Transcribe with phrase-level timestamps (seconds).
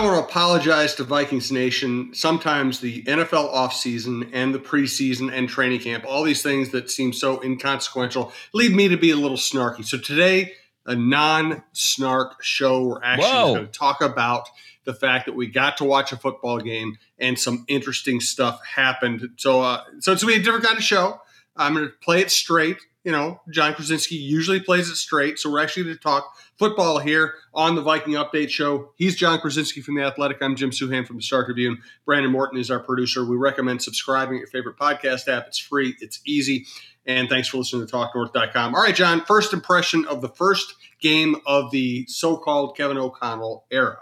[0.00, 2.14] I want to apologize to Vikings Nation.
[2.14, 7.12] Sometimes the NFL offseason and the preseason and training camp, all these things that seem
[7.12, 9.84] so inconsequential, lead me to be a little snarky.
[9.84, 10.54] So today,
[10.86, 12.82] a non snark show.
[12.82, 14.48] We're actually going to talk about
[14.84, 19.28] the fact that we got to watch a football game and some interesting stuff happened.
[19.36, 21.20] So, uh, so it's going to be a different kind of show.
[21.58, 25.38] I'm going to play it straight you know, Jon Krawczynski usually plays it straight.
[25.38, 28.92] So we're actually going to talk football here on the Viking Update Show.
[28.96, 30.42] He's Jon Krawczynski from The Athletic.
[30.42, 31.78] I'm Jim Souhan from the Star Tribune.
[32.04, 33.24] Brandon Morton is our producer.
[33.24, 35.46] We recommend subscribing at your favorite podcast app.
[35.46, 36.66] It's free, it's easy.
[37.06, 38.74] And thanks for listening to TalkNorth.com.
[38.74, 43.64] All right, John, first impression of the first game of the so called Kevin O'Connell
[43.70, 43.96] era.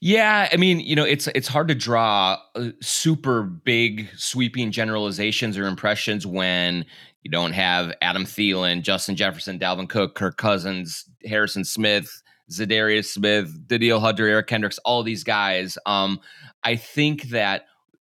[0.00, 5.56] Yeah, I mean, you know, it's it's hard to draw uh, super big sweeping generalizations
[5.56, 6.84] or impressions when
[7.22, 13.50] you don't have Adam Thielen, Justin Jefferson, Dalvin Cook, Kirk Cousins, Harrison Smith, Za'Darius Smith,
[13.66, 15.78] Danielle Hunter, Eric Kendricks, all these guys.
[15.86, 16.20] Um,
[16.64, 17.62] I think that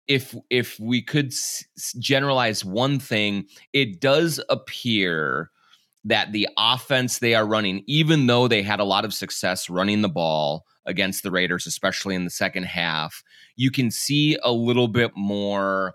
[0.07, 1.65] if if we could s-
[1.99, 5.51] generalize one thing, it does appear
[6.05, 10.01] that the offense they are running, even though they had a lot of success running
[10.01, 13.23] the ball against the Raiders, especially in the second half,
[13.55, 15.93] you can see a little bit more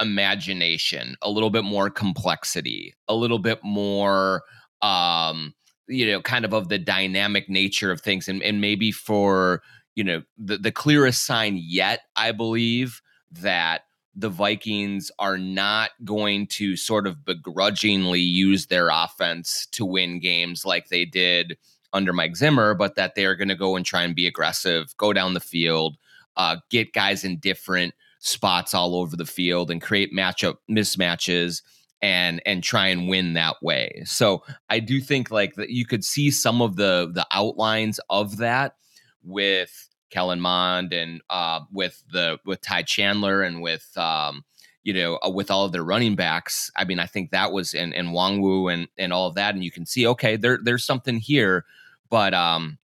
[0.00, 4.42] imagination, a little bit more complexity, a little bit more
[4.82, 5.52] um
[5.88, 8.28] you know kind of of the dynamic nature of things.
[8.28, 9.62] And and maybe for
[9.94, 13.02] you know the the clearest sign yet I believe
[13.32, 13.82] that
[14.14, 20.64] the Vikings are not going to sort of begrudgingly use their offense to win games
[20.64, 21.56] like they did
[21.92, 25.12] under Mike Zimmer, but that they're going to go and try and be aggressive, go
[25.12, 25.96] down the field,
[26.36, 31.62] uh, get guys in different spots all over the field and create matchup mismatches
[32.02, 34.02] and and try and win that way.
[34.04, 38.38] So I do think like that you could see some of the the outlines of
[38.38, 38.76] that
[39.22, 44.44] with Kellen Mond and uh, with the with Ty Chandler and with um,
[44.82, 46.70] you know uh, with all of their running backs.
[46.76, 49.64] I mean, I think that was and and Nwangwu and and all of that, and
[49.64, 51.64] you can see okay, there there's something here,
[52.10, 52.78] but um,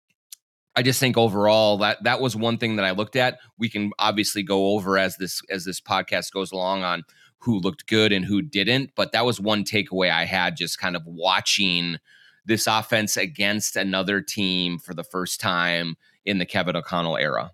[0.74, 3.38] I just think overall that that was one thing that I looked at.
[3.58, 7.04] We can obviously go over as this as this podcast goes along on
[7.38, 10.94] who looked good and who didn't, but that was one takeaway I had just kind
[10.94, 11.98] of watching
[12.44, 17.50] this offense against another team for the first time in the Kevin O'Connell era.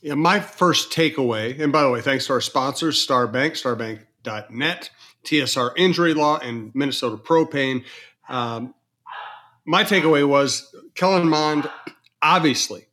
[0.00, 4.90] Yeah, my first takeaway, and by the way, thanks to our sponsors, Starbank, starbank.net,
[5.24, 7.84] TSR Injury Law, and Minnesota Propane.
[8.28, 8.74] Um,
[9.66, 11.68] my takeaway was Kellen Mond
[12.22, 12.86] obviously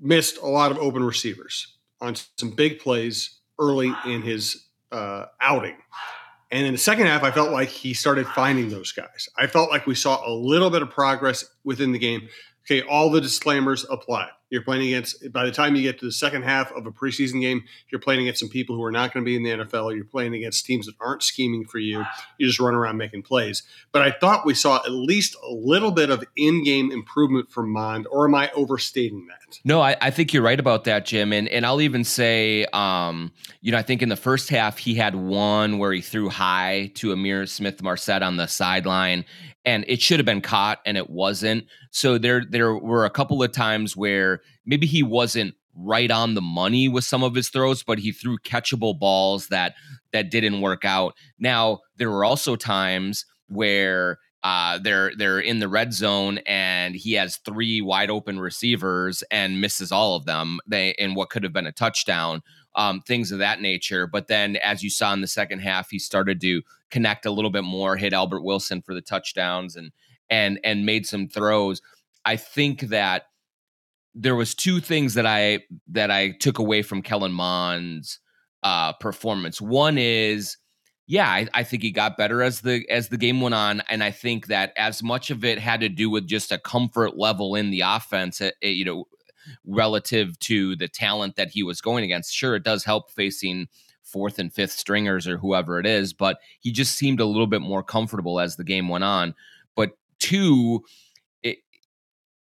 [0.00, 5.76] missed a lot of open receivers on some big plays early in his uh, outing.
[6.50, 9.28] And in the second half, I felt like he started finding those guys.
[9.38, 12.28] I felt like we saw a little bit of progress within the game.
[12.66, 14.28] Okay, all the disclaimers apply.
[14.52, 17.40] You're playing against, by the time you get to the second half of a preseason
[17.40, 19.96] game, you're playing against some people who are not going to be in the NFL.
[19.96, 22.04] You're playing against teams that aren't scheming for you.
[22.36, 23.62] You just run around making plays.
[23.92, 27.70] But I thought we saw at least a little bit of in game improvement from
[27.70, 29.58] Mond, or am I overstating that?
[29.64, 31.32] No, I, I, think you're right about that, Jim.
[31.32, 33.32] And and I'll even say, um,
[33.62, 36.90] you know, I think in the first half he had one where he threw high
[36.96, 39.24] to Amir Smith-Marsette on the sideline,
[39.64, 41.64] and it should have been caught and it wasn't.
[41.92, 46.42] So there there were a couple of times where maybe he wasn't right on the
[46.42, 49.74] money with some of his throws, but he threw catchable balls that
[50.12, 51.14] that didn't work out.
[51.38, 57.12] Now there were also times where uh, they're they're in the red zone and he
[57.12, 60.58] has three wide open receivers and misses all of them.
[60.66, 62.42] They in what could have been a touchdown,
[62.74, 64.06] um, things of that nature.
[64.06, 67.50] But then, as you saw in the second half, he started to connect a little
[67.50, 69.92] bit more, hit Albert Wilson for the touchdowns, and
[70.32, 71.82] and and made some throws.
[72.24, 73.26] I think that
[74.14, 78.18] there was two things that I that I took away from Kellen Mond's
[78.62, 79.60] uh, performance.
[79.60, 80.56] One is,
[81.06, 84.02] yeah, I, I, think he got better as the as the game went on, and
[84.02, 87.54] I think that as much of it had to do with just a comfort level
[87.54, 89.04] in the offense, eh, eh, you know,
[89.66, 92.34] relative to the talent that he was going against.
[92.34, 93.68] Sure, it does help facing
[94.02, 97.62] fourth and fifth stringers or whoever it is, but he just seemed a little bit
[97.62, 99.34] more comfortable as the game went on.
[100.22, 100.84] Two,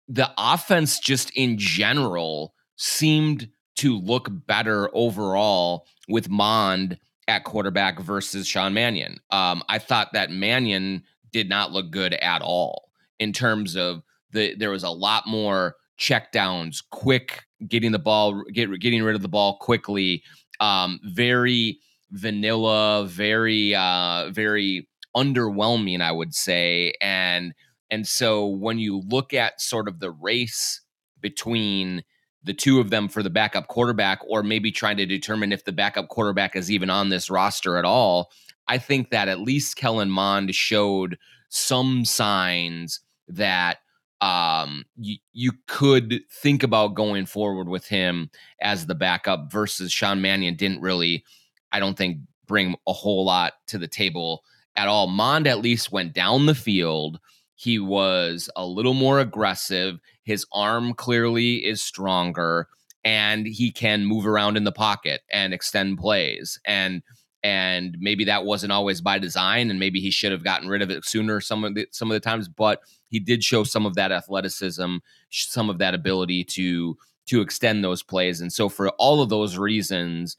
[0.10, 6.98] the offense just in general seemed to look better overall with Mond
[7.28, 9.20] at quarterback versus Sean Mannion.
[9.32, 12.90] Um, I thought that Mannion did not look good at all
[13.20, 18.72] in terms of the there was a lot more checkdowns, quick getting the ball, get,
[18.80, 20.24] getting rid of the ball quickly.
[20.60, 21.80] Um, very
[22.12, 27.54] vanilla, very uh, very underwhelming, I would say, and
[27.92, 30.82] and so when you look at sort of the race
[31.22, 32.04] between
[32.44, 35.72] the two of them for the backup quarterback, or maybe trying to determine if the
[35.72, 38.32] backup quarterback is even on this roster at all.
[38.68, 41.18] I think that at least Kellen Mond showed
[41.50, 43.80] some signs that
[44.22, 48.30] um, you, you could think about going forward with him
[48.62, 51.24] as the backup versus Sean Mannion didn't really,
[51.72, 54.44] I don't think, bring a whole lot to the table
[54.76, 55.08] at all.
[55.08, 57.20] Mond at least went down the field.
[57.60, 60.00] He was a little more aggressive.
[60.24, 62.70] His arm clearly is stronger
[63.04, 66.58] and he can move around in the pocket and extend plays.
[66.64, 67.04] And
[67.44, 70.90] and maybe that wasn't always by design and maybe he should have gotten rid of
[70.90, 73.96] it sooner some of the some of the times but he did show some of
[73.96, 74.98] that athleticism
[75.30, 79.58] some of that ability to to extend those plays and so for all of those
[79.58, 80.36] reasons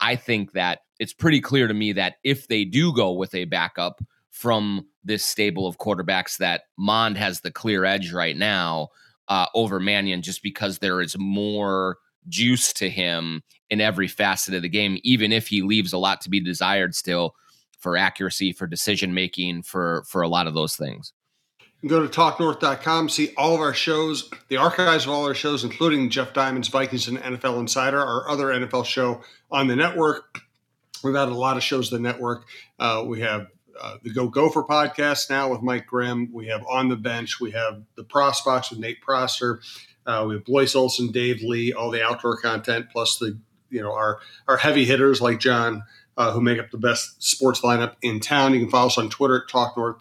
[0.00, 3.44] i think that it's pretty clear to me that if they do go with a
[3.44, 4.00] backup
[4.38, 8.86] from this stable of quarterbacks that mond has the clear edge right now
[9.26, 11.96] uh, over mannion just because there is more
[12.28, 16.20] juice to him in every facet of the game, even if he leaves a lot
[16.20, 17.34] to be desired still
[17.80, 21.12] for accuracy, for decision making, for for a lot of those things.
[21.84, 26.10] Go to talknorth.com, see all of our shows, the archives of all our shows, including
[26.10, 29.20] Jeff Diamond's Vikings and NFL Insider, our other NFL show
[29.50, 30.40] on the network.
[31.02, 32.44] We've had a lot of shows the network.
[32.78, 33.48] Uh, we have
[33.80, 36.30] uh, the Go Gopher podcast now with Mike Grimm.
[36.32, 37.40] We have On the Bench.
[37.40, 39.60] We have the Pross Box with Nate Prosser.
[40.06, 43.38] Uh, we have Blois Olson, Dave Lee, all the outdoor content, plus the
[43.70, 45.82] you know our our heavy hitters like John,
[46.16, 48.54] uh, who make up the best sports lineup in town.
[48.54, 49.96] You can follow us on Twitter at Talk North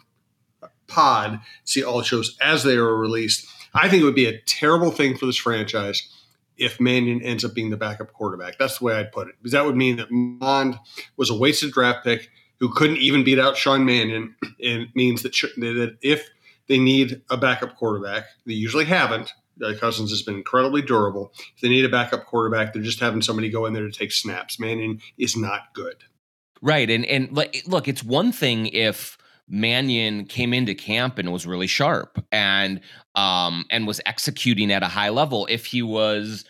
[0.88, 1.42] Pod.
[1.66, 3.48] See all shows as they are released.
[3.74, 6.10] I think it would be a terrible thing for this franchise
[6.58, 8.58] if Mannion ends up being the backup quarterback.
[8.58, 10.80] That's the way I'd put it, because that would mean that Mond
[11.16, 14.36] was a wasted draft pick who couldn't even beat out Sean Mannion.
[14.60, 16.30] It means that, that if
[16.68, 19.34] they need a backup quarterback, they usually haven't
[19.80, 21.32] Cousins has been incredibly durable.
[21.56, 24.12] If they need a backup quarterback, they're just having somebody go in there to take
[24.12, 24.60] snaps.
[24.60, 26.04] Mannion is not good.
[26.62, 29.18] Right, and and look, it's one thing if
[29.48, 32.82] Mannion came into camp and was really sharp and
[33.16, 35.46] um and was executing at a high level.
[35.50, 36.46] If he was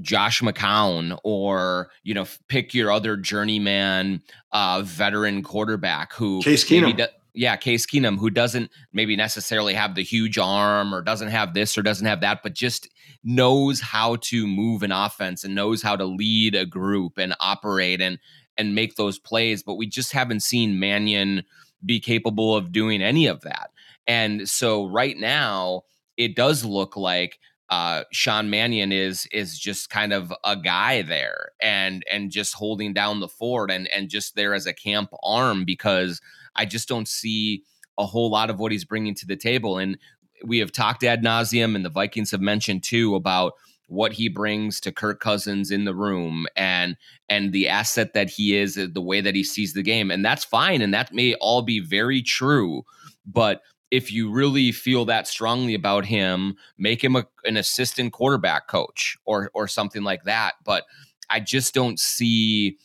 [0.00, 4.22] Josh McCown or you know pick your other journeyman
[4.52, 10.02] uh veteran quarterback who Case Keenum yeah, Case Keenum, who doesn't maybe necessarily have the
[10.02, 12.88] huge arm or doesn't have this or doesn't have that, but just
[13.22, 18.00] knows how to move an offense and knows how to lead a group and operate
[18.00, 18.18] and
[18.56, 19.62] and make those plays.
[19.62, 21.44] But we just haven't seen Mannion
[21.84, 23.70] be capable of doing any of that.
[24.06, 25.82] And so right now,
[26.16, 27.38] it does look like
[27.70, 32.92] uh, Sean Mannion is is just kind of a guy there and and just holding
[32.92, 36.20] down the fort and and just there as a camp arm because
[36.56, 37.62] I just don't see
[37.96, 39.78] a whole lot of what he's bringing to the table.
[39.78, 39.96] And
[40.44, 43.52] we have talked ad nauseum, and the Vikings have mentioned too about
[43.86, 46.96] what he brings to Kirk Cousins in the room and
[47.28, 50.24] and the asset that he is, uh, the way that he sees the game, and
[50.24, 52.82] that's fine, and that may all be very true.
[53.26, 58.68] But if you really feel that strongly about him, make him a, an assistant quarterback
[58.68, 60.54] coach or or something like that.
[60.64, 60.84] But
[61.28, 62.78] I just don't see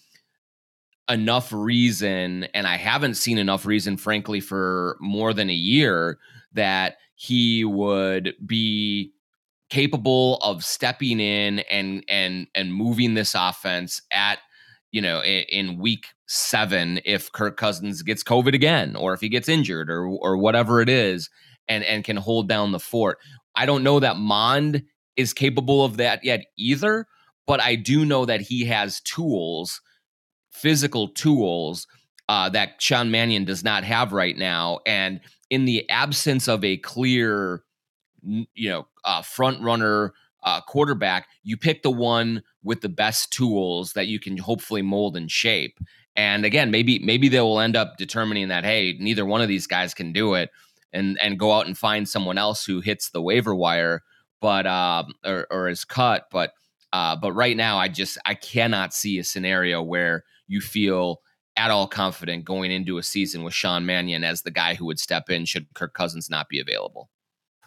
[1.10, 6.18] enough reason, and I haven't seen enough reason, frankly, for more than a year
[6.54, 9.12] that he would be
[9.70, 14.40] capable of stepping in and and and moving this offense at
[14.96, 19.28] you know in, in week seven if Kirk Cousins gets COVID again or if he
[19.28, 21.30] gets injured or or whatever it is
[21.68, 23.18] and and can hold down the fort.
[23.58, 24.84] I don't know that Mond
[25.18, 27.08] is capable of that yet either,
[27.46, 29.82] but I do know that he has tools
[30.56, 31.86] physical tools
[32.30, 34.80] uh, that Sean Mannion does not have right now.
[34.86, 37.64] And in the absence of a clear,
[38.24, 40.14] you know, uh, front runner
[40.46, 45.18] uh, quarterback, you pick the one with the best tools that you can hopefully mold
[45.18, 45.80] and shape.
[46.16, 49.68] And again, maybe maybe they will end up determining that hey, neither one of these
[49.68, 50.50] guys can do it,
[50.94, 54.02] and and go out and find someone else who hits the waiver wire,
[54.40, 56.28] but um, or, or is cut.
[56.32, 56.54] But
[56.94, 61.20] uh, but right now, I just I cannot see a scenario where you feel
[61.58, 65.00] at all confident going into a season with Sean Mannion as the guy who would
[65.00, 67.10] step in should Kirk Cousins not be available.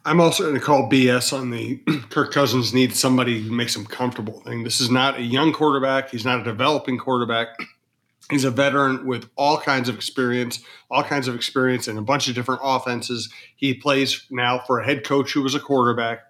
[0.05, 1.77] I'm also going to call BS on the
[2.11, 4.65] Kirk Cousins needs somebody who makes him comfortable thing.
[4.65, 6.11] This is not a young quarterback.
[6.11, 7.49] He's not a developing quarterback.
[8.31, 12.29] He's a veteran with all kinds of experience, all kinds of experience in a bunch
[12.29, 13.31] of different offenses.
[13.57, 16.21] He plays now for a head coach who was a quarterback,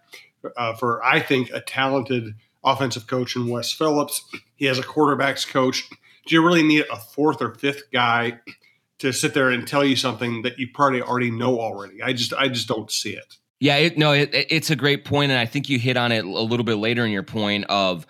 [0.57, 4.23] uh, for I think a talented offensive coach in Wes Phillips.
[4.55, 5.89] He has a quarterbacks coach
[6.29, 8.39] do you really need a fourth or fifth guy
[8.99, 12.03] to sit there and tell you something that you probably already know already?
[12.03, 13.39] I just I just don't see it.
[13.61, 16.25] Yeah, it, no, it, it's a great point, and I think you hit on it
[16.25, 18.07] a little bit later in your point of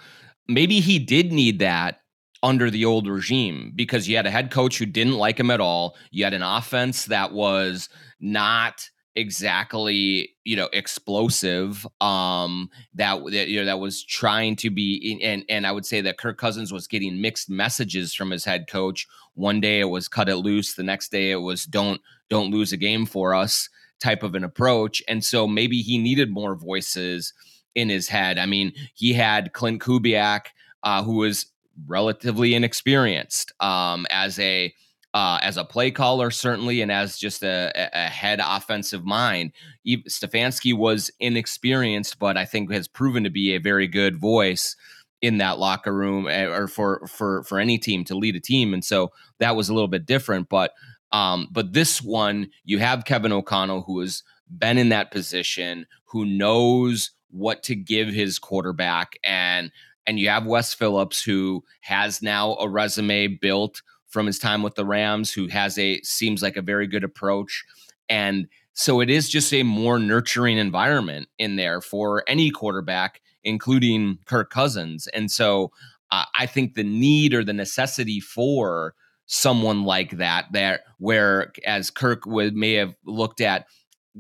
[0.47, 2.01] maybe he did need that
[2.43, 5.61] under the old regime because you had a head coach who didn't like him at
[5.61, 5.97] all.
[6.11, 7.89] You had an offense that was
[8.21, 15.19] not exactly you know explosive um that, that you know that was trying to be
[15.25, 18.69] and and I would say that Kirk Cousins was getting mixed messages from his head
[18.69, 22.01] coach one day it was cut it loose the next day it was don't
[22.31, 23.69] don't lose a game for us
[24.01, 27.33] type of an approach and so maybe he needed more voices
[27.75, 30.47] in his head I mean he had Klint Kubiak
[30.83, 31.47] uh, who was
[31.87, 34.73] relatively inexperienced um as a
[35.15, 39.53] uh, as a play caller, certainly, and as just a, a head offensive mind.
[39.87, 44.77] Stefanski was inexperienced, but I think has proven to be a very good voice
[45.21, 48.73] in that locker room eh, or for for for any team to lead a team.
[48.73, 50.49] And so that was a little bit different.
[50.49, 50.73] But
[51.13, 56.25] um, but this one, you have Kevin O'Connell who has been in that position, who
[56.25, 59.71] knows what to give his quarterback, and
[60.07, 64.75] and you have Wes Phillips who has now a resume built from his time with
[64.75, 67.65] the Rams, who has a seems like a very good approach.
[68.09, 74.19] And so it is just a more nurturing environment in there for any quarterback, including
[74.25, 75.09] Kirk Cousins.
[75.09, 75.73] And so
[76.11, 78.95] uh, I think the need or the necessity for
[79.29, 83.67] someone like that, that where as Kirk would may have looked at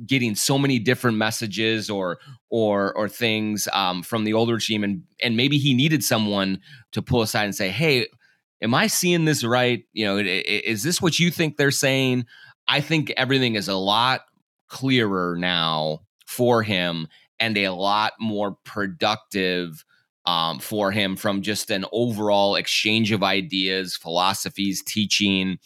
[0.06, 2.18] getting so many different messages or
[2.50, 6.60] or or things um, from the older team and and maybe he needed someone
[6.92, 8.06] to pull aside and say hey
[8.62, 9.84] am I seeing this right?
[9.92, 12.26] You know, is this what you think they're saying?
[12.68, 14.22] I think everything is a lot
[14.68, 17.08] clearer now for him
[17.40, 19.84] and a lot more productive
[20.28, 25.58] um, for him from just an overall exchange of ideas, philosophies, teaching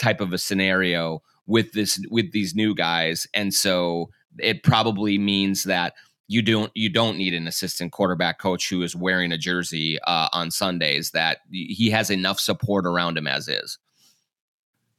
[0.00, 3.28] type of a scenario with this with these new guys.
[3.34, 5.94] And so it probably means that
[6.26, 10.28] you don't you don't need an assistant quarterback coach who is wearing a jersey uh,
[10.32, 11.12] on Sundays.
[11.12, 13.78] That he has enough support around him as is.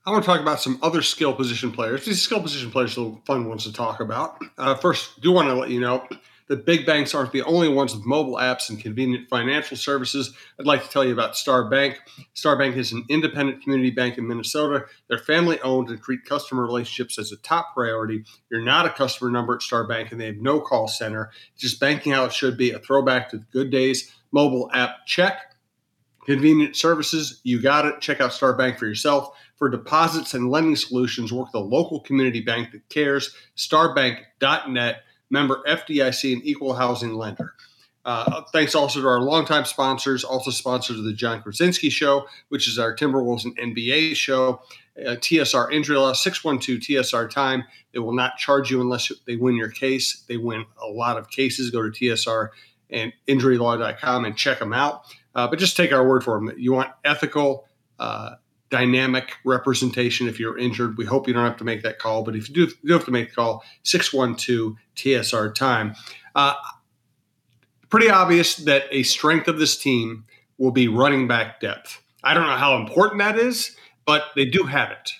[0.06, 2.06] I want to talk about some other skill position players.
[2.06, 4.42] These skill position players are fun ones to talk about.
[4.58, 6.08] Uh, first, do want to let you know
[6.52, 10.34] the big banks aren't the only ones with mobile apps and convenient financial services.
[10.60, 11.98] I'd like to tell you about Star Bank.
[12.34, 14.84] Star Bank is an independent community bank in Minnesota.
[15.08, 18.26] They're family owned and treat customer relationships as a top priority.
[18.50, 21.32] You're not a customer number at Star Bank, and they have no call center.
[21.54, 24.14] It's just banking how it should be, a throwback to the good days.
[24.34, 25.56] Mobile app check.
[26.26, 28.02] Convenient services, you got it.
[28.02, 29.38] Check out Star Bank for yourself.
[29.56, 33.34] For deposits and lending solutions, work with a local community bank that cares.
[33.56, 37.54] Starbank.net member FDIC and equal housing lender.
[38.04, 42.68] Uh, thanks also to our longtime sponsors, also sponsors of the Jon Krawczynski Show, which
[42.68, 44.62] is our Timberwolves and NBA show.
[44.98, 47.64] Uh, TSR Injury Law, 612 TSR Time.
[47.94, 50.24] They will not charge you unless they win your case.
[50.28, 51.70] They win a lot of cases.
[51.70, 52.50] Go to TSR
[52.90, 55.04] and injurylaw.com and check them out.
[55.34, 56.52] Uh, but just take our word for them.
[56.58, 57.68] You want ethical,
[58.00, 58.32] uh,
[58.72, 60.98] dynamic representation if you're injured.
[60.98, 62.94] We hope you don't have to make that call, but if you do, you do
[62.94, 65.94] have to make the call, 612 TSR time.
[66.34, 66.56] Uh,
[67.90, 70.26] pretty obvious that a strength of this team
[70.58, 72.02] will be running back depth.
[72.24, 73.76] I don't know how important that is,
[74.06, 75.12] but they do have it.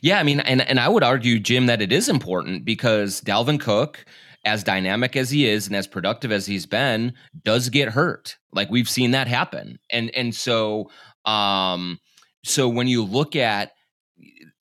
[0.00, 3.60] Yeah, I mean, and, and I would argue, Jim, that it is important because Dalvin
[3.60, 4.04] Cook,
[4.44, 8.36] as dynamic as he is and as productive as he's been, does get hurt.
[8.52, 9.78] Like we've seen that happen.
[9.90, 10.90] And and so
[11.24, 12.00] um
[12.44, 13.72] so when you look at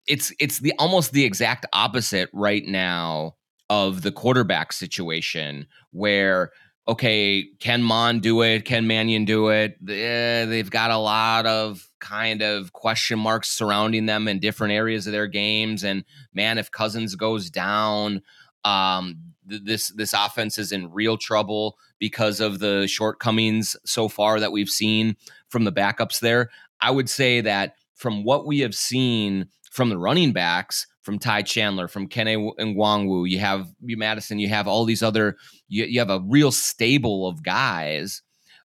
[0.07, 3.35] it's it's the almost the exact opposite right now
[3.69, 6.51] of the quarterback situation where
[6.87, 8.65] okay can mond do it?
[8.65, 9.77] Can mannion do it?
[9.87, 15.07] Eh, they've got a lot of kind of question marks surrounding them in different areas
[15.07, 18.21] of their games and man if cousins goes down
[18.65, 19.17] um,
[19.49, 24.51] th- this this offense is in real trouble because of the shortcomings so far that
[24.51, 25.15] we've seen
[25.49, 26.49] from the backups there
[26.81, 31.43] I would say that from what we have seen from the running backs, from Ty
[31.43, 35.99] Chandler, from Kene Nwangwu, you have you Mattison, you have all these other, you, you
[35.99, 38.21] have a real stable of guys.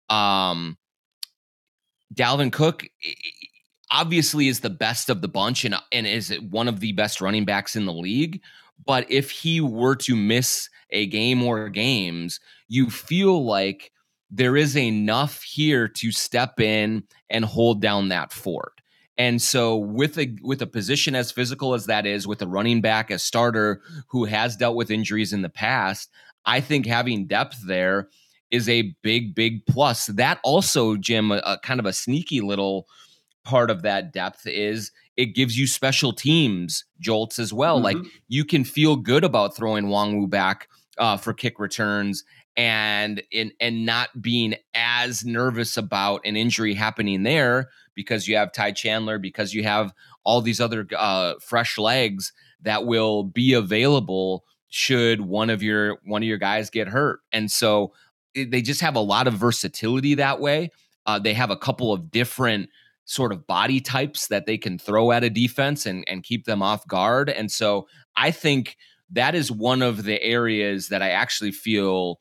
[0.09, 0.77] Um,
[2.13, 2.85] Dalvin Cook
[3.91, 7.45] obviously is the best of the bunch and, and is one of the best running
[7.45, 8.41] backs in the league.
[8.85, 13.91] But if he were to miss a game or games, you feel like
[14.35, 18.81] there is enough here to step in and hold down that fort.
[19.15, 22.81] And so with a with a position as physical as that is, with a running
[22.81, 26.09] back as starter who has dealt with injuries in the past,
[26.47, 28.09] I think having depth there
[28.49, 30.07] is a big, big plus.
[30.07, 32.87] That also, Jim, a, a kind of a sneaky little
[33.43, 37.75] part of that depth is it gives you special teams jolts as well.
[37.75, 38.01] Mm-hmm.
[38.01, 42.23] Like you can feel good about throwing Nwangwu back uh, for kick returns
[42.55, 48.51] and in, and not being as nervous about an injury happening there because you have
[48.51, 49.93] Ty Chandler, because you have
[50.23, 52.31] all these other uh, fresh legs
[52.61, 57.19] that will be available should one of your one of your guys get hurt.
[57.31, 57.93] And so
[58.33, 60.71] it, they just have a lot of versatility that way.
[61.05, 62.69] Uh, they have a couple of different
[63.05, 66.61] sort of body types that they can throw at a defense and, and keep them
[66.61, 67.29] off guard.
[67.29, 68.77] And so I think
[69.11, 72.19] that is one of the areas that I actually feel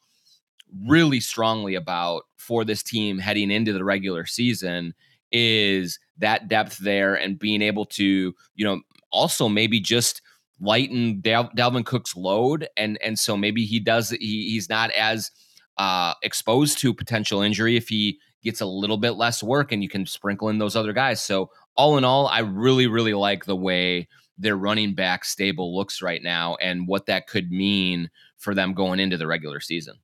[0.86, 4.94] really strongly about for this team heading into the regular season
[5.30, 10.22] is that depth there and being able to, you know, also maybe just
[10.60, 15.30] lighten Dal- Dalvin Cook's load and and so maybe he does he, he's not as
[15.78, 19.88] uh exposed to potential injury if he gets a little bit less work and you
[19.88, 21.22] can sprinkle in those other guys.
[21.22, 26.02] So all in all, I really really like the way their running back stable looks
[26.02, 29.96] right now and what that could mean for them going into the regular season.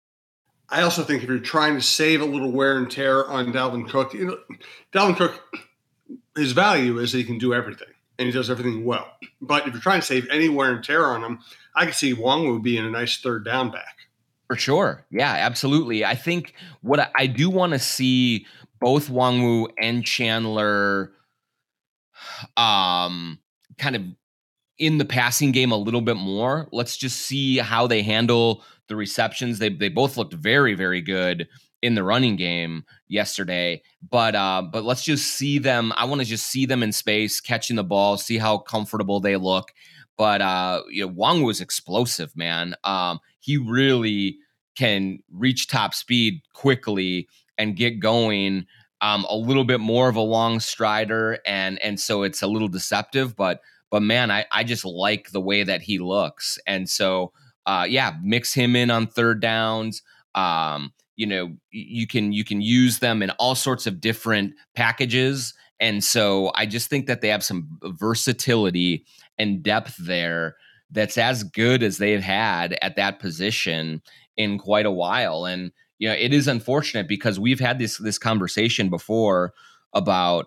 [0.70, 3.88] I also think if you're trying to save a little wear and tear on Dalvin
[3.88, 4.38] Cook, you know,
[4.92, 5.42] Dalvin Cook,
[6.36, 9.06] his value is that he can do everything and he does everything well.
[9.40, 11.38] But if you're trying to save any wear and tear on him,
[11.74, 13.96] I could see Nwangwu being a nice third down back.
[14.48, 15.04] For sure.
[15.10, 16.04] Yeah, absolutely.
[16.04, 18.46] I think what I, I do want to see
[18.80, 21.12] both Nwangwu and Chandler
[22.56, 23.38] um
[23.78, 24.02] kind of
[24.78, 26.68] in the passing game a little bit more.
[26.72, 29.58] Let's just see how they handle the receptions.
[29.58, 31.48] They they both looked very very good
[31.82, 33.82] in the running game yesterday.
[34.08, 35.92] But uh, but let's just see them.
[35.96, 39.36] I want to just see them in space catching the ball, see how comfortable they
[39.36, 39.72] look.
[40.16, 42.74] But uh, you know, Nwangwu was explosive, man.
[42.84, 44.38] Um, he really
[44.76, 48.66] can reach top speed quickly and get going.
[49.00, 52.66] Um, a little bit more of a long strider, and and so it's a little
[52.66, 53.36] deceptive.
[53.36, 57.32] But but man, I I just like the way that he looks, and so
[57.66, 60.02] uh, yeah, mix him in on third downs.
[60.34, 65.54] Um, you know, you can you can use them in all sorts of different packages,
[65.80, 69.04] and so I just think that they have some versatility
[69.38, 70.56] and depth there
[70.90, 74.02] that's as good as they've had at that position
[74.36, 75.44] in quite a while.
[75.44, 79.52] And you know, it is unfortunate because we've had this this conversation before
[79.92, 80.46] about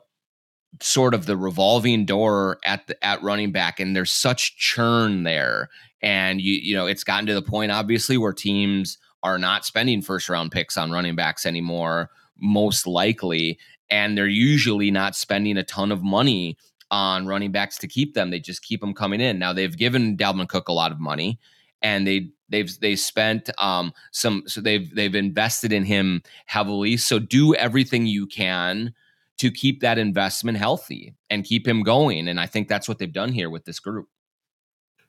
[0.80, 5.70] sort of the revolving door at the at running back and there's such churn there
[6.02, 10.02] and you you know, it's gotten to the point obviously where teams are not spending
[10.02, 13.60] first round picks on running backs anymore, most likely.
[13.90, 16.58] And they're usually not spending a ton of money
[16.90, 18.30] on running backs to keep them.
[18.30, 19.38] They just keep them coming in.
[19.38, 21.40] Now they've given Dalvin Cook a lot of money
[21.82, 26.98] and they they've they spent um some so they've they've invested in him heavily.
[26.98, 28.94] So do everything you can
[29.42, 32.28] to keep that investment healthy and keep him going.
[32.28, 34.08] And I think that's what they've done here with this group.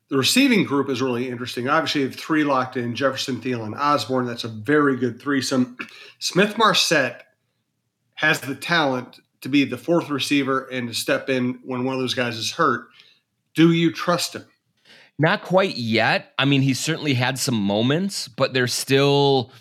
[0.09, 1.69] The receiving group is really interesting.
[1.69, 4.25] Obviously, you have three locked in Jefferson, Thielen, Osborn.
[4.25, 5.77] That's a very good threesome.
[6.19, 7.27] Smith Marsette
[8.15, 12.01] has the talent to be the fourth receiver and to step in when one of
[12.01, 12.89] those guys is hurt.
[13.55, 14.47] Do you trust him?
[15.19, 16.33] Not quite yet.
[16.39, 19.53] I mean, he's certainly had some moments, but there's still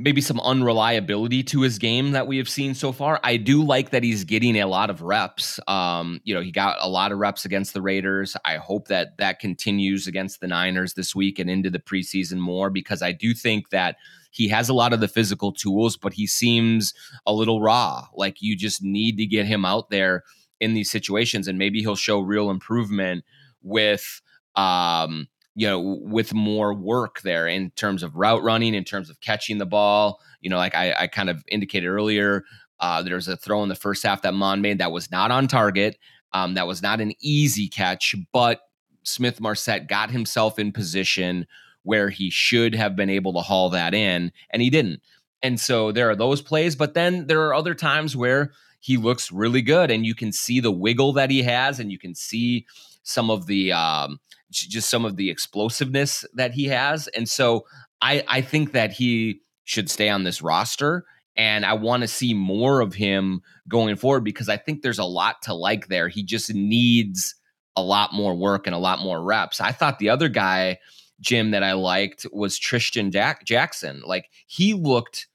[0.00, 3.18] maybe some unreliability to his game that we have seen so far.
[3.24, 5.58] I do like that he's getting a lot of reps.
[5.66, 8.36] Um, you know, he got a lot of reps against the Raiders.
[8.44, 12.70] I hope that that continues against the Niners this week and into the preseason more
[12.70, 13.96] because I do think that
[14.30, 16.94] he has a lot of the physical tools, but he seems
[17.26, 18.06] a little raw.
[18.14, 20.22] Like you just need to get him out there
[20.60, 23.24] in these situations and maybe he'll show real improvement
[23.62, 24.22] with
[24.54, 25.26] um
[25.58, 29.58] you know, with more work there in terms of route running, in terms of catching
[29.58, 30.20] the ball.
[30.40, 32.44] You know, like I, I kind of indicated earlier,
[32.78, 35.48] uh, there's a throw in the first half that Mond made that was not on
[35.48, 35.98] target.
[36.32, 38.60] Um, that was not an easy catch, but
[39.02, 41.44] Smith Marsette got himself in position
[41.82, 45.00] where he should have been able to haul that in, and he didn't.
[45.42, 49.32] And so there are those plays, but then there are other times where he looks
[49.32, 52.64] really good, and you can see the wiggle that he has, and you can see
[53.02, 57.08] some of the um, just some of the explosiveness that he has.
[57.08, 57.64] And so
[58.00, 61.04] I, I think that he should stay on this roster.
[61.36, 65.04] And I want to see more of him going forward because I think there's a
[65.04, 66.08] lot to like there.
[66.08, 67.34] He just needs
[67.76, 69.60] a lot more work and a lot more reps.
[69.60, 70.78] I thought the other guy,
[71.20, 74.02] Jim, that I liked was Tristan Jack- Jackson.
[74.04, 75.28] Like he looked,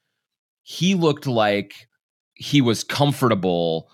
[0.64, 1.88] he looked like
[2.34, 3.90] he was comfortable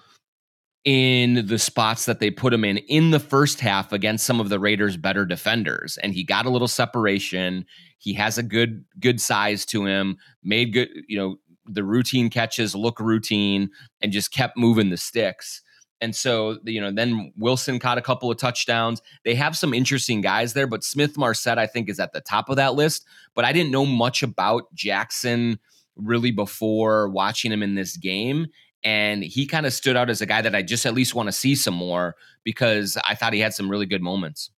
[0.85, 4.49] in the spots that they put him in in the first half against some of
[4.49, 7.65] the Raiders better defenders and he got a little separation
[7.97, 12.75] he has a good good size to him made good you know the routine catches
[12.75, 13.69] look routine
[14.01, 15.61] and just kept moving the sticks
[16.01, 19.01] And so, you know, then Wilson caught a couple of touchdowns.
[19.25, 22.55] They have some interesting guys there, but Smith-Marsette, I think, is at the top of
[22.55, 23.05] that list.
[23.35, 25.59] But I didn't know much about Jackson
[25.97, 28.47] really before watching him in this game.
[28.83, 31.27] And he kind of stood out as a guy that I just at least want
[31.27, 34.51] to see some more because I thought he had some really good moments.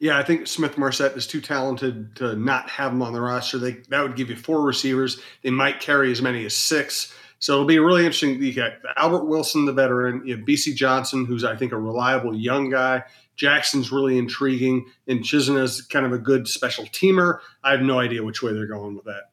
[0.00, 3.58] Yeah, I think Smith-Marsette is too talented to not have him on the roster.
[3.58, 5.20] They that would give you four receivers.
[5.42, 7.14] They might carry as many as six.
[7.38, 8.42] So it'll be really interesting.
[8.42, 10.22] You got Albert Wilson, the veteran.
[10.26, 13.04] You have Bisi Johnson, who's I think a reliable young guy.
[13.36, 17.38] Jackson's really intriguing, and Chisena's kind of a good special teamer.
[17.62, 19.30] I have no idea which way they're going with that.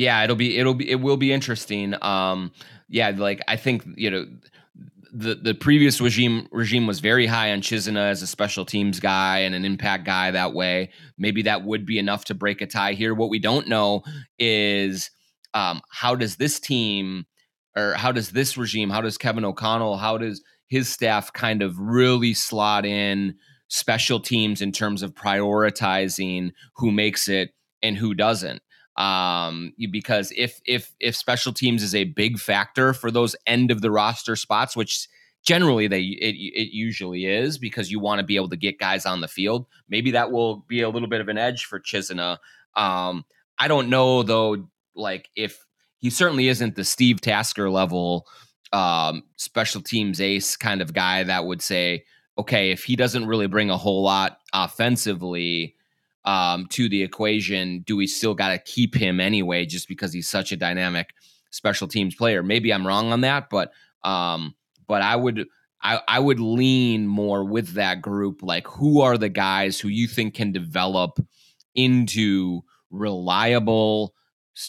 [0.00, 1.94] Yeah, it'll be it'll be it will be interesting.
[2.02, 2.52] Um,
[2.88, 4.24] yeah, like I think you know
[5.12, 9.40] the the previous regime regime was very high on Chisena as a special teams guy
[9.40, 10.88] and an impact guy that way.
[11.18, 13.12] Maybe that would be enough to break a tie here.
[13.12, 14.02] What we don't know
[14.38, 15.10] is
[15.52, 17.26] um, how does this team
[17.76, 21.78] or how does this regime, how does Kevin O'Connell, how does his staff kind of
[21.78, 23.34] really slot in
[23.68, 27.50] special teams in terms of prioritizing who makes it
[27.82, 28.62] and who doesn't
[28.96, 33.80] um, because if if if special teams is a big factor for those end of
[33.80, 35.08] the roster spots, which
[35.42, 39.06] generally they it, it usually is because you want to be able to get guys
[39.06, 39.66] on the field.
[39.88, 42.38] Maybe that will be a little bit of an edge for Chisena.
[42.76, 43.24] Um,
[43.58, 45.64] I don't know though, like if
[45.98, 48.26] he certainly isn't the Steve Tasker level
[48.72, 52.04] um, special teams ace kind of guy that would say,
[52.38, 55.74] okay, if he doesn't really bring a whole lot offensively,
[56.24, 60.28] um, to the equation, do we still got to keep him anyway just because he's
[60.28, 61.10] such a dynamic
[61.50, 62.42] special teams player?
[62.42, 63.72] Maybe I'm wrong on that, but
[64.04, 64.54] um,
[64.86, 65.46] but I would
[65.82, 68.42] I, I would lean more with that group.
[68.42, 71.18] Like, who are the guys who you think can develop
[71.74, 74.14] into reliable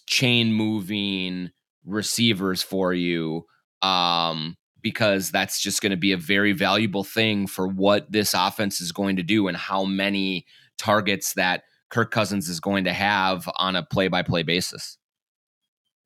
[0.08, 1.52] chain moving
[1.86, 3.46] receivers for you?
[3.82, 8.82] Um, because that's just going to be a very valuable thing for what this offense
[8.82, 10.46] is going to do and how many
[10.82, 14.98] targets that Kirk Cousins is going to have on a play by play basis.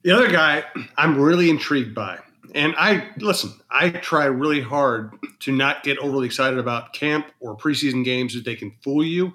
[0.03, 0.63] The other guy
[0.97, 2.19] I'm really intrigued by,
[2.53, 7.55] and I listen, I try really hard to not get overly excited about camp or
[7.55, 9.33] preseason games that they can fool you.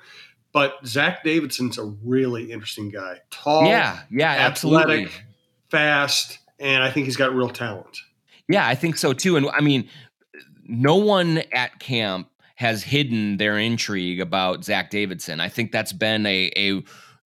[0.52, 3.18] But Zach Davidson's a really interesting guy.
[3.30, 5.08] Tall, yeah, yeah, athletic, absolutely.
[5.70, 7.98] fast, and I think he's got real talent.
[8.48, 9.36] Yeah, I think so too.
[9.36, 9.88] And I mean,
[10.64, 12.28] no one at camp
[12.60, 15.40] has hidden their intrigue about Zach Davidson.
[15.40, 16.82] I think that's been a a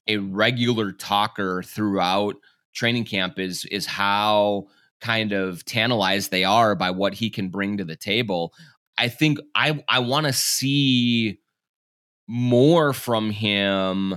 [0.07, 2.37] a regular talker throughout
[2.73, 4.69] training camp is is how
[5.01, 8.53] kind of tantalized they are by what he can bring to the table.
[8.97, 11.41] I think I I want to see
[12.29, 14.17] more from him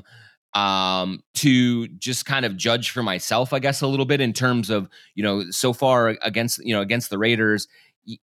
[0.54, 4.70] um to just kind of judge for myself I guess a little bit in terms
[4.70, 7.68] of you know so far against you know against the Raiders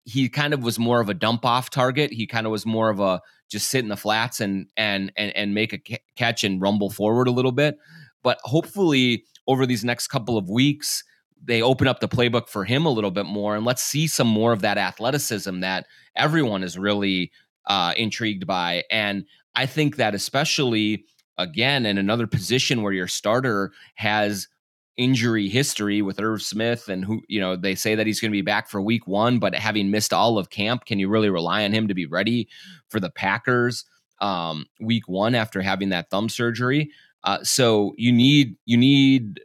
[0.04, 2.12] he kind of was more of a dump off target.
[2.12, 3.20] He kind of was more of a
[3.50, 7.28] just sit in the flats and and and and make a catch and rumble forward
[7.28, 7.78] a little bit.
[8.22, 11.04] But hopefully over these next couple of weeks
[11.46, 14.26] they open up the playbook for him a little bit more and let's see some
[14.26, 17.30] more of that athleticism that everyone is really
[17.66, 18.82] uh, intrigued by.
[18.90, 21.04] And I think that especially
[21.36, 24.48] again in another position where your starter has
[24.96, 28.36] injury history with Irv Smith and who you know they say that he's going to
[28.36, 31.64] be back for week 1 but having missed all of camp can you really rely
[31.64, 32.48] on him to be ready
[32.88, 33.84] for the Packers
[34.20, 36.90] um, week 1 after having that thumb surgery?
[37.24, 39.40] Uh, so you need you need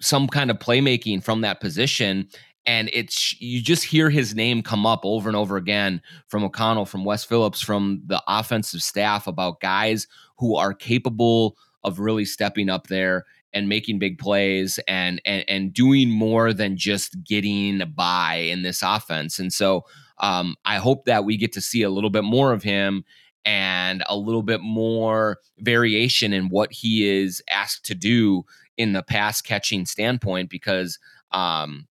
[0.00, 2.28] some kind of playmaking from that position
[2.66, 6.86] and it's you just hear his name come up over and over again from O'Connell
[6.86, 10.06] from Wes Phillips from the offensive staff about guys
[10.38, 15.72] who are capable of really stepping up there and making big plays and and and
[15.72, 19.38] doing more than just getting by in this offense.
[19.38, 19.84] And so
[20.18, 23.04] um, I hope that we get to see a little bit more of him
[23.44, 28.44] and a little bit more variation in what he is asked to do
[28.76, 30.98] in the pass catching standpoint because
[31.32, 31.86] um,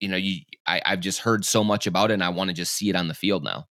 [0.00, 2.54] you know you I, I've just heard so much about it and I want to
[2.54, 3.66] just see it on the field now.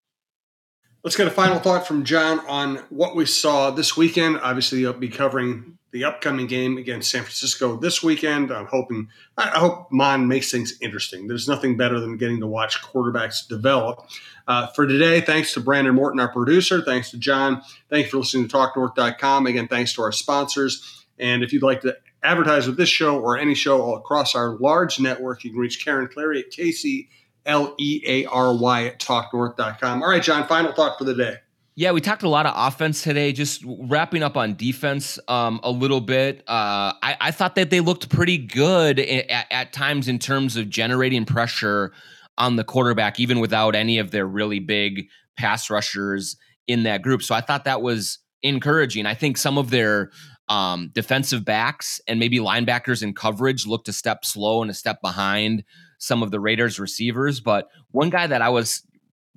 [1.03, 4.39] Let's get a final thought from John on what we saw this weekend.
[4.39, 8.51] Obviously, you'll be covering the upcoming game against San Francisco this weekend.
[8.51, 11.25] I'm hoping, I hope Mond makes things interesting.
[11.25, 14.05] There's nothing better than getting to watch quarterbacks develop.
[14.45, 16.81] Uh, for today, thanks to Brandon Morton, our producer.
[16.81, 17.61] Thanks to John.
[17.89, 19.47] Thanks for listening to TalkNorth.com.
[19.47, 21.05] Again, thanks to our sponsors.
[21.17, 24.57] And if you'd like to advertise with this show or any show all across our
[24.57, 27.07] large network, you can reach Karen Clary at Casey
[27.45, 30.03] L E A R Y at talknorth.com.
[30.03, 31.37] All right, John, final thought for the day.
[31.77, 33.33] Yeah, we talked a lot of offense today.
[33.33, 36.39] Just wrapping up on defense um, a little bit.
[36.47, 40.69] Uh, I, I, thought that they looked pretty good at, at, times in terms of
[40.69, 41.91] generating pressure
[42.37, 47.21] on the quarterback, even without any of their really big pass rushers in that group.
[47.21, 49.05] So I thought that was encouraging.
[49.05, 50.11] I think some of their
[50.47, 55.01] um, defensive backs and maybe linebackers in coverage looked a step slow and a step
[55.01, 55.65] behind
[55.97, 57.41] some of the Raiders receivers.
[57.41, 58.81] But one guy that I was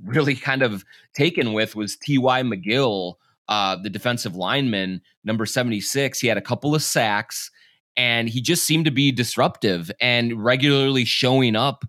[0.05, 0.85] really kind of
[1.15, 2.43] taken with was T.Y.
[2.43, 3.15] McGill,
[3.49, 6.21] uh, the defensive lineman, number 76.
[6.21, 7.51] He had a couple of sacks
[7.97, 11.85] and he just seemed to be disruptive and regularly showing up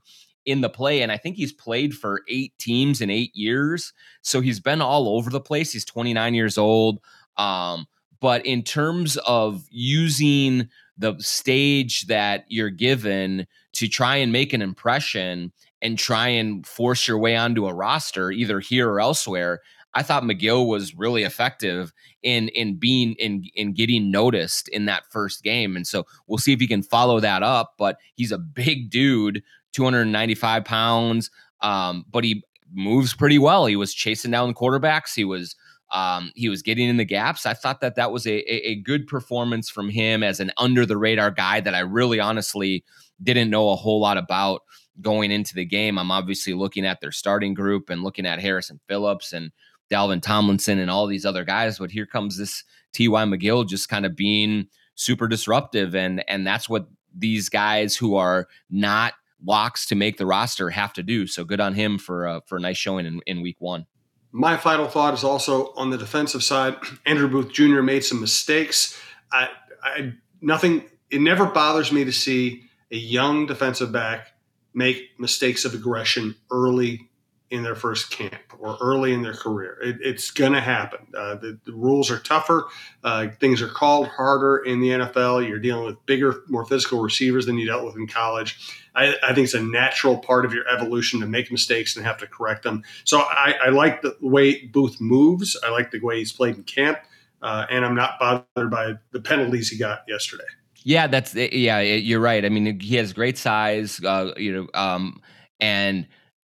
[0.46, 1.02] in the play.
[1.02, 3.94] And I think he's played for eight teams in eight years.
[4.24, 5.72] So he's been all over the place.
[5.72, 7.00] He's 29 years old.
[7.38, 7.88] Um,
[8.20, 10.68] but in terms of using
[10.98, 17.08] the stage that you're given to try and make an impression and try and force
[17.08, 19.62] your way onto a roster, either here or elsewhere,
[19.94, 25.04] I thought McGill was really effective in in being in in getting noticed in that
[25.10, 25.76] first game.
[25.76, 27.74] And so we'll see if he can follow that up.
[27.78, 29.42] But he's a big dude,
[29.74, 31.32] 295 pounds.
[31.62, 33.66] Um, but he moves pretty well.
[33.66, 35.16] He was chasing down the quarterbacks.
[35.16, 35.56] He was
[35.92, 37.48] um, he was getting in the gaps.
[37.48, 40.86] I thought that that was a, a, a good performance from him as an under
[40.86, 42.84] the radar guy that I really honestly
[43.24, 44.62] didn't know a whole lot about
[45.02, 45.98] going into the game.
[45.98, 49.52] I'm obviously looking at their starting group and looking at Harrison Phillips and
[49.92, 53.24] Dalvin Tomlinson and all these other guys, but here comes this T.Y.
[53.26, 58.48] McGill just kind of being super disruptive and and that's what these guys who are
[58.70, 59.14] not
[59.46, 61.26] locks to make the roster have to do.
[61.26, 63.86] So good on him for uh, for a nice showing in, in week 1.
[64.32, 66.76] My final thought is also on the defensive side.
[67.06, 67.82] Andrew Booth Jr.
[67.82, 69.00] made some mistakes.
[69.32, 69.50] I,
[69.82, 70.84] I nothing.
[71.10, 74.34] It never bothers me to see a young defensive back
[74.80, 77.10] make mistakes of aggression early
[77.52, 79.78] in their first camp or early in their career.
[79.82, 81.00] It, it's going to happen.
[81.16, 82.68] Uh, the, the, rules are tougher.
[83.04, 85.48] Uh, things are called harder in the NFL.
[85.48, 88.58] You're dealing with bigger, more physical receivers than you dealt with in college.
[88.96, 92.18] I, I think it's a natural part of your evolution to make mistakes and have
[92.20, 92.84] to correct them.
[93.04, 95.58] So I, I like the way Booth moves.
[95.62, 97.00] I like the way he's played in camp.
[97.42, 100.44] Uh, and I'm not bothered by the penalties he got yesterday.
[100.84, 101.80] Yeah, that's yeah.
[101.82, 102.46] You're right.
[102.46, 104.00] I mean, he has great size.
[104.04, 105.22] Uh, you know, um,
[105.60, 106.08] and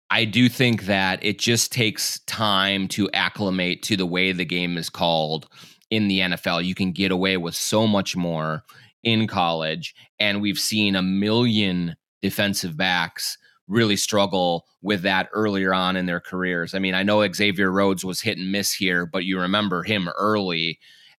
[0.09, 4.77] I do think that it just takes time to acclimate to the way the game
[4.77, 5.47] is called
[5.89, 6.63] in the NFL.
[6.63, 8.63] You can get away with so much more
[9.03, 15.95] in college, and we've seen a million defensive backs really struggle with that earlier on
[15.95, 16.75] in their careers.
[16.75, 20.09] I mean, I know Xavier Rhodes was hit and miss here, but you remember him
[20.17, 20.77] early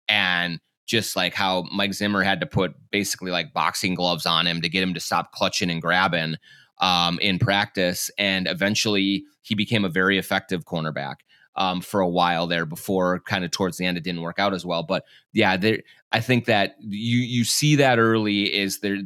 [0.09, 4.61] and just like how Mike Zimmer had to put basically like boxing gloves on him
[4.63, 6.37] to get him to stop clutching and grabbing
[6.81, 8.11] um, in practice.
[8.19, 11.17] And eventually he became a very effective cornerback.
[11.55, 14.55] Um, for a while there before kind of towards the end it didn't work out
[14.55, 18.97] as well but yeah there, i think that you you see that early is there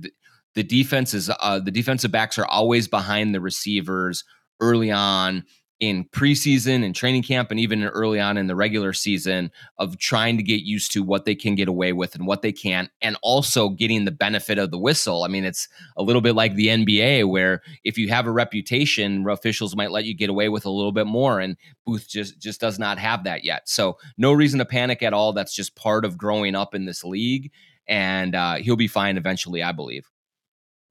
[0.54, 4.22] the defense is uh, the defensive backs are always behind the receivers
[4.60, 5.44] early on
[5.78, 10.36] in preseason and training camp and even early on in the regular season of trying
[10.38, 13.16] to get used to what they can get away with and what they can't and
[13.22, 15.24] also getting the benefit of the whistle.
[15.24, 19.26] I mean it's a little bit like the NBA where if you have a reputation
[19.28, 22.60] officials might let you get away with a little bit more and Booth just just
[22.60, 23.68] does not have that yet.
[23.68, 25.34] So no reason to panic at all.
[25.34, 27.50] That's just part of growing up in this league
[27.86, 30.10] and uh, he'll be fine eventually I believe.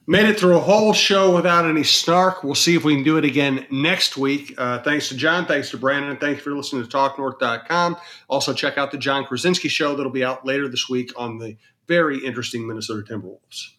[0.08, 2.44] Made it through a whole show without any snark.
[2.44, 4.54] We'll see if we can do it again next week.
[4.56, 5.48] Uh, thanks to John.
[5.48, 6.16] Thanks to Brandon.
[6.18, 7.98] Thanks for listening to TalkNorth.com.
[8.28, 11.58] Also, check out the Jon Krawczynski show that'll be out later this week on the
[11.88, 13.70] very interesting Minnesota Timberwolves.